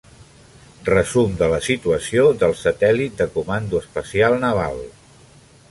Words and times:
Resum 0.87 1.35
de 1.41 1.49
la 1.51 1.59
situació 1.67 2.25
del 2.45 2.57
Satèl·lit 2.63 3.21
de 3.23 3.29
comando 3.37 3.83
espacial 3.85 4.39
naval. 4.47 4.83